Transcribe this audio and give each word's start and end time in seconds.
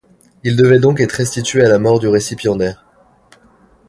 Il 0.43 0.55
devait 0.57 0.79
donc 0.79 0.99
être 0.99 1.11
restitué 1.11 1.63
à 1.63 1.69
la 1.69 1.77
mort 1.77 1.99
du 1.99 2.07
récipiendaire. 2.07 2.83